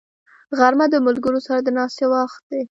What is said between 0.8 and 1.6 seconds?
د ملګرو سره